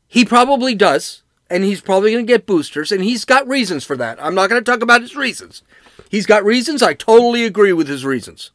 [0.06, 3.96] He probably does, and he's probably going to get boosters, and he's got reasons for
[3.96, 4.22] that.
[4.22, 5.62] I'm not going to talk about his reasons.
[6.08, 6.82] He's got reasons.
[6.82, 8.50] I totally agree with his reasons.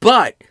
[0.00, 0.42] But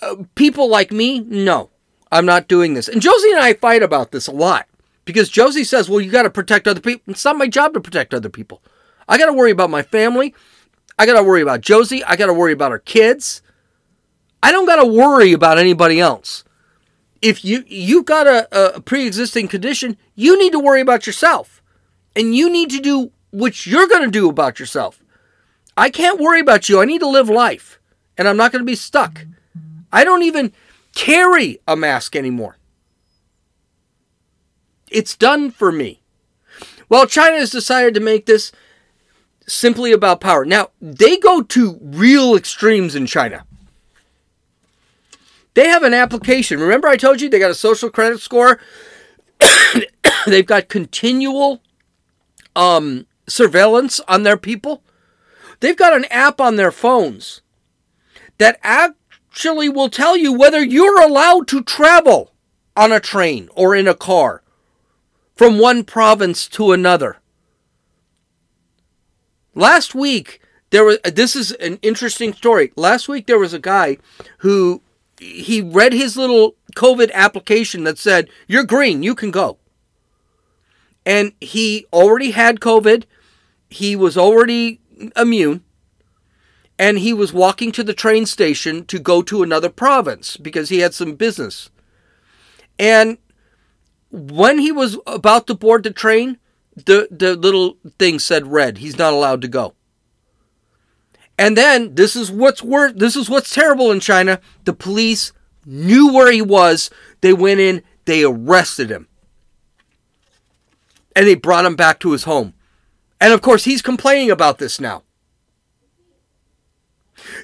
[0.00, 1.70] uh, people like me, no,
[2.10, 2.88] I'm not doing this.
[2.88, 4.66] And Josie and I fight about this a lot
[5.04, 7.12] because Josie says, well, you got to protect other people.
[7.12, 8.62] It's not my job to protect other people.
[9.08, 10.34] I got to worry about my family.
[10.98, 12.04] I got to worry about Josie.
[12.04, 13.42] I got to worry about her kids.
[14.42, 16.44] I don't got to worry about anybody else.
[17.20, 21.62] If you you got a, a pre-existing condition, you need to worry about yourself.
[22.16, 25.02] And you need to do which you're going to do about yourself.
[25.76, 26.80] I can't worry about you.
[26.80, 27.80] I need to live life,
[28.16, 29.26] and I'm not going to be stuck.
[29.90, 30.52] I don't even
[30.94, 32.58] carry a mask anymore.
[34.90, 36.02] It's done for me.
[36.88, 38.52] Well, China has decided to make this
[39.46, 40.44] simply about power.
[40.44, 43.44] Now, they go to real extremes in China.
[45.54, 46.60] They have an application.
[46.60, 48.60] Remember, I told you they got a social credit score?
[50.26, 51.62] They've got continual
[52.54, 54.82] um, surveillance on their people.
[55.60, 57.42] They've got an app on their phones
[58.38, 62.32] that actually will tell you whether you're allowed to travel
[62.76, 64.42] on a train or in a car
[65.36, 67.18] from one province to another.
[69.54, 72.72] Last week, there was this is an interesting story.
[72.76, 73.98] Last week there was a guy
[74.38, 74.80] who
[75.18, 79.58] he read his little COVID application that said, "You're green, you can go."
[81.04, 83.04] And he already had COVID.
[83.68, 84.80] He was already
[85.16, 85.64] immune.
[86.78, 90.78] And he was walking to the train station to go to another province because he
[90.78, 91.70] had some business.
[92.78, 93.18] And
[94.10, 96.38] when he was about to board the train,
[96.74, 98.78] the, the little thing said red.
[98.78, 99.74] He's not allowed to go.
[101.38, 102.92] And then this is what's worse.
[102.94, 104.40] This is what's terrible in China.
[104.64, 105.32] The police
[105.64, 106.90] knew where he was.
[107.20, 107.82] They went in.
[108.04, 109.08] They arrested him,
[111.14, 112.54] and they brought him back to his home.
[113.20, 115.02] And of course, he's complaining about this now.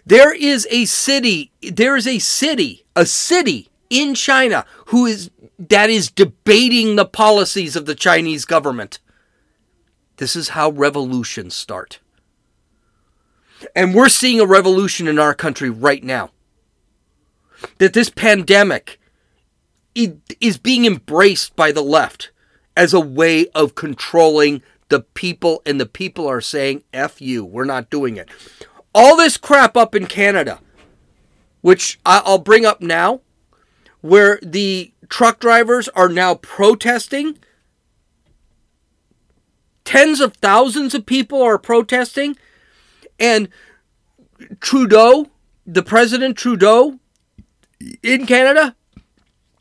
[0.05, 1.53] There is a city.
[1.63, 2.85] There is a city.
[2.97, 8.99] A city in China who is that is debating the policies of the Chinese government.
[10.17, 12.01] This is how revolutions start.
[13.75, 16.31] And we're seeing a revolution in our country right now.
[17.79, 19.01] That this pandemic
[19.95, 22.31] is being embraced by the left
[22.79, 27.65] as a way of controlling the people, and the people are saying, F you, we're
[27.65, 28.29] not doing it.
[28.95, 30.61] All this crap up in Canada,
[31.61, 33.21] which I'll bring up now,
[34.01, 37.39] where the truck drivers are now protesting.
[39.85, 42.37] Tens of thousands of people are protesting
[43.19, 43.49] and
[44.61, 45.27] Trudeau,
[45.67, 47.01] the President Trudeau
[48.05, 48.77] in Canada,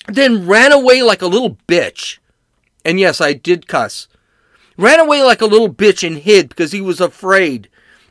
[0.07, 2.20] then ran away like a little bitch.
[2.88, 4.08] And yes, I did cuss.
[4.78, 7.68] Ran away like a little bitch and hid because he was afraid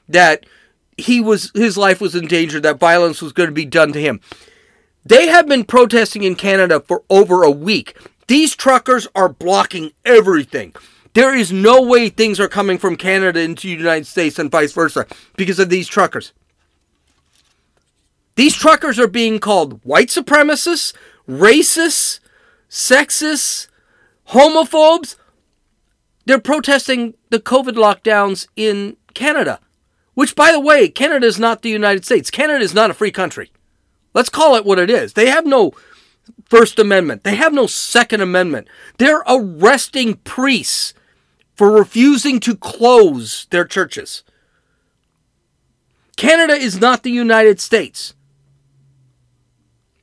[0.06, 0.44] that
[0.98, 4.00] he was his life was in danger, that violence was going to be done to
[4.00, 4.20] him.
[5.02, 7.96] They have been protesting in Canada for over a week.
[8.26, 10.74] These truckers are blocking everything.
[11.14, 14.74] There is no way things are coming from Canada into the United States and vice
[14.74, 15.06] versa
[15.36, 16.34] because of these truckers.
[18.34, 20.92] These truckers are being called white supremacists,
[21.26, 22.20] racists,
[22.68, 23.68] sexists,
[24.30, 25.16] homophobes.
[26.24, 29.60] They're protesting the COVID lockdowns in Canada,
[30.14, 32.30] which, by the way, Canada is not the United States.
[32.30, 33.50] Canada is not a free country.
[34.14, 35.12] Let's call it what it is.
[35.12, 35.72] They have no
[36.46, 38.68] First Amendment, they have no Second Amendment.
[38.98, 40.94] They're arresting priests
[41.54, 44.22] for refusing to close their churches.
[46.16, 48.14] Canada is not the United States.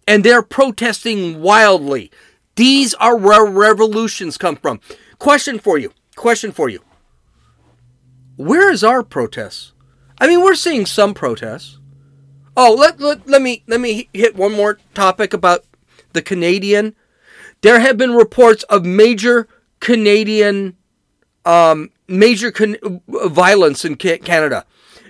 [0.07, 2.11] And they're protesting wildly.
[2.55, 4.79] These are where revolutions come from.
[5.19, 5.91] Question for you.
[6.15, 6.81] Question for you.
[8.35, 9.73] Where is our protests?
[10.19, 11.79] I mean, we're seeing some protests.
[12.55, 15.65] Oh, let, let, let me let me hit one more topic about
[16.13, 16.95] the Canadian.
[17.61, 19.47] There have been reports of major
[19.79, 20.77] Canadian
[21.45, 24.65] um, major con- violence in Canada,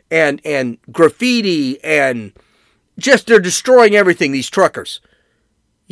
[0.10, 2.34] and and graffiti and
[2.98, 4.32] just they're destroying everything.
[4.32, 5.02] These truckers.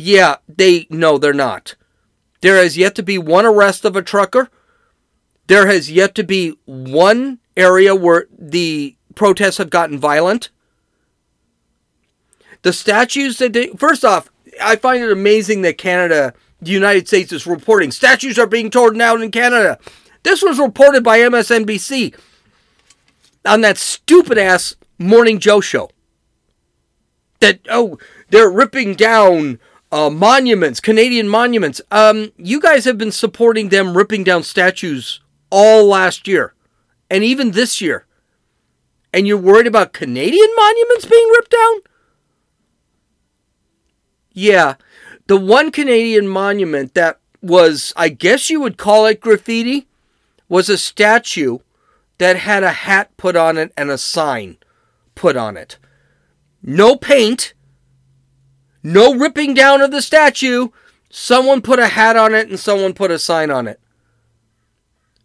[0.02, 1.76] Yeah, they no, they're not.
[2.40, 4.48] There has yet to be one arrest of a trucker.
[5.46, 10.50] There has yet to be one area where the protests have gotten violent.
[12.62, 14.28] The statues that they, first off,
[14.60, 18.98] I find it amazing that Canada, the United States, is reporting statues are being torn
[18.98, 19.78] down in Canada.
[20.24, 22.16] This was reported by MSNBC
[23.44, 25.90] on that stupid ass Morning Joe show.
[27.38, 27.98] That, oh,
[28.30, 29.60] they're ripping down
[29.92, 31.80] uh, monuments, Canadian monuments.
[31.90, 35.20] Um, you guys have been supporting them ripping down statues
[35.50, 36.54] all last year
[37.10, 38.06] and even this year.
[39.12, 41.80] And you're worried about Canadian monuments being ripped down?
[44.32, 44.74] Yeah.
[45.26, 49.86] The one Canadian monument that was, I guess you would call it graffiti,
[50.48, 51.58] was a statue
[52.16, 54.56] that had a hat put on it and a sign
[55.14, 55.76] put on it.
[56.62, 57.52] No paint,
[58.82, 60.68] no ripping down of the statue.
[61.10, 63.78] Someone put a hat on it and someone put a sign on it.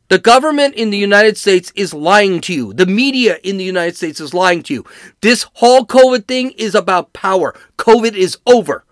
[0.10, 2.74] The government in the United States is lying to you.
[2.74, 4.86] The media in the United States is lying to you.
[5.22, 7.54] This whole COVID thing is about power.
[7.78, 8.86] COVID is over.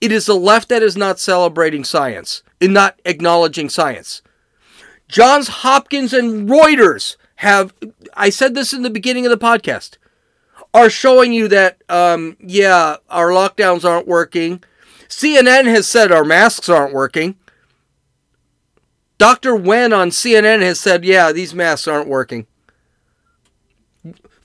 [0.00, 4.22] It is the left that is not celebrating science and not acknowledging science.
[5.08, 7.74] Johns Hopkins and Reuters have,
[8.14, 9.98] I said this in the beginning of the podcast,
[10.76, 14.62] are showing you that, um, yeah, our lockdowns aren't working.
[15.08, 17.36] CNN has said our masks aren't working.
[19.16, 19.56] Dr.
[19.56, 22.46] Wen on CNN has said, yeah, these masks aren't working.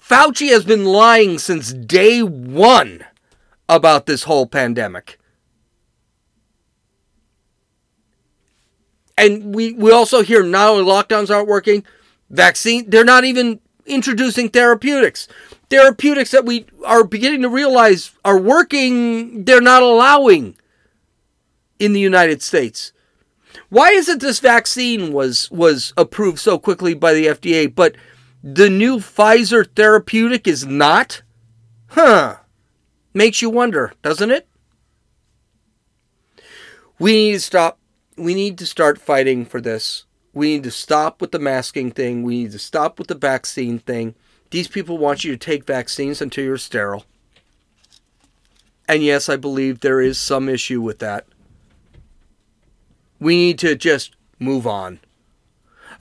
[0.01, 3.03] Fauci has been lying since day one
[3.67, 5.19] about this whole pandemic.
[9.17, 11.84] And we, we also hear not only lockdowns aren't working,
[12.29, 15.27] vaccine, they're not even introducing therapeutics.
[15.72, 20.57] Therapeutics that we are beginning to realize are working, they're not allowing
[21.80, 22.91] in the United States.
[23.69, 27.95] Why is it this vaccine was was approved so quickly by the FDA, but
[28.43, 31.22] the new Pfizer therapeutic is not?
[31.88, 32.36] Huh.
[33.13, 34.49] Makes you wonder, doesn't it?
[36.99, 37.80] We need to stop.
[38.17, 40.03] We need to start fighting for this.
[40.34, 42.24] We need to stop with the masking thing.
[42.24, 44.15] We need to stop with the vaccine thing.
[44.52, 47.06] These people want you to take vaccines until you're sterile.
[48.88, 51.26] And yes, I believe there is some issue with that.
[53.20, 54.99] We need to just move on.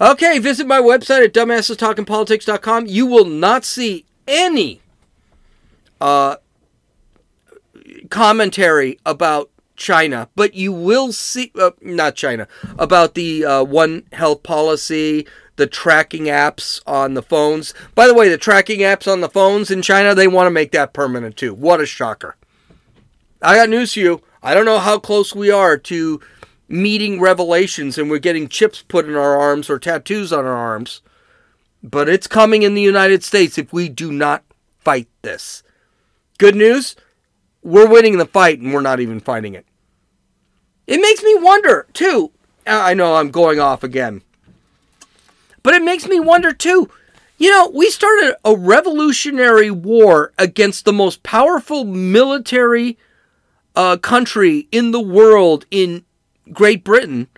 [0.01, 2.87] Okay, visit my website at dumbassestalkingpolitics.com.
[2.87, 4.81] You will not see any
[6.01, 6.37] uh,
[8.09, 12.49] commentary about China, but you will see, uh, not China,
[12.79, 15.27] about the uh, One Health policy,
[15.61, 17.75] the tracking apps on the phones.
[17.95, 20.73] By the way, the tracking apps on the phones in China, they want to make
[20.73, 21.53] that permanent too.
[21.53, 22.37] What a shocker.
[23.43, 24.23] I got news for you.
[24.43, 26.21] I don't know how close we are to
[26.67, 31.03] meeting revelations and we're getting chips put in our arms or tattoos on our arms,
[31.83, 34.43] but it's coming in the United States if we do not
[34.79, 35.63] fight this.
[36.39, 36.97] Good news
[37.63, 39.67] we're winning the fight and we're not even fighting it.
[40.87, 42.33] It makes me wonder, too.
[42.67, 44.23] Uh, I know I'm going off again.
[45.63, 46.89] But it makes me wonder, too.
[47.39, 52.99] You know, we started a revolutionary war against the most powerful military
[53.75, 56.05] uh, country in the world in
[56.53, 57.29] Great Britain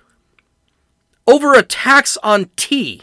[1.27, 3.03] over a tax on tea.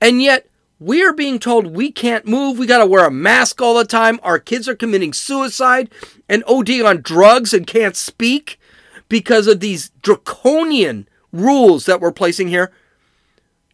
[0.00, 3.60] And yet, we are being told we can't move, we got to wear a mask
[3.60, 5.90] all the time, our kids are committing suicide
[6.28, 8.60] and OD on drugs and can't speak
[9.08, 12.70] because of these draconian rules that we're placing here.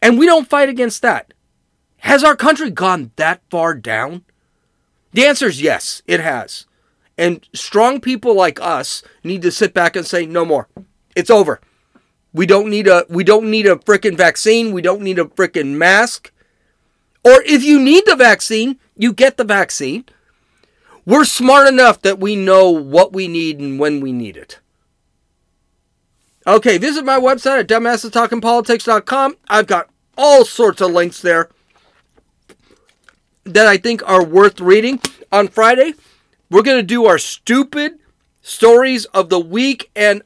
[0.01, 1.33] And we don't fight against that.
[1.97, 4.23] Has our country gone that far down?
[5.13, 6.65] The answer is yes, it has.
[7.17, 10.67] And strong people like us need to sit back and say, no more.
[11.15, 11.59] It's over.
[12.33, 14.71] We don't need a we don't need a freaking vaccine.
[14.71, 16.31] We don't need a freaking mask.
[17.23, 20.05] Or if you need the vaccine, you get the vaccine.
[21.05, 24.59] We're smart enough that we know what we need and when we need it.
[26.47, 29.37] Okay, visit my website at dumbassestalkingpolitics.com.
[29.47, 31.49] I've got all sorts of links there
[33.43, 35.01] that I think are worth reading.
[35.31, 35.93] On Friday,
[36.49, 37.99] we're going to do our stupid
[38.41, 40.21] stories of the week, and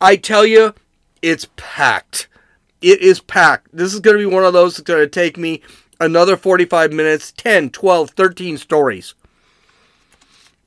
[0.00, 0.74] I tell you,
[1.22, 2.28] it's packed.
[2.80, 3.68] It is packed.
[3.72, 5.62] This is going to be one of those that's going to take me
[6.00, 9.14] another 45 minutes, 10, 12, 13 stories.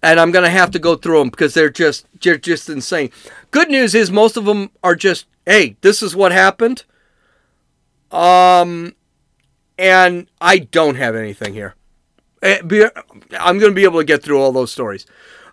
[0.04, 3.12] And I'm going to have to go through them because they're just they're just insane.
[3.52, 6.86] Good news is most of them are just, "Hey, this is what happened."
[8.12, 8.96] Um
[9.78, 11.76] and I don't have anything here.
[12.44, 12.60] Eh,
[13.40, 15.06] I'm going to be able to get through all those stories.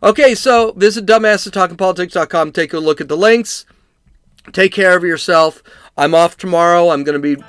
[0.02, 2.52] Okay, so visit dumbassestalkingpolitics.com.
[2.52, 3.66] Take a look at the links.
[4.52, 5.62] Take care of yourself.
[5.96, 6.90] I'm off tomorrow.
[6.90, 7.42] I'm going to be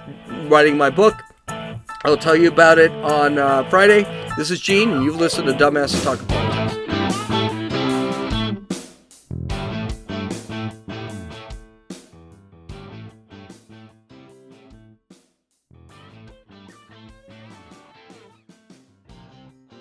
[0.47, 1.16] writing my book.
[1.47, 4.03] I'll tell you about it on uh, Friday.
[4.38, 6.49] This is Gene, and you've listened to Dumbasses Talking Politics.